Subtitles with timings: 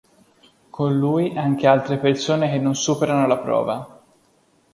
[0.71, 4.01] Con lui anche altre persone che non superano la prova.